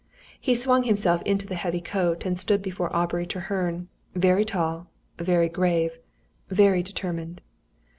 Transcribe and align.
He 0.39 0.55
swung 0.55 0.81
himself 0.81 1.21
into 1.27 1.45
the 1.45 1.53
heavy 1.53 1.79
coat, 1.79 2.25
and 2.25 2.35
stood 2.35 2.63
before 2.63 2.89
Aubrey 2.91 3.27
Treherne 3.27 3.87
very 4.15 4.43
tall, 4.43 4.87
very 5.19 5.47
grave, 5.47 5.99
very 6.49 6.81
determined. 6.81 7.39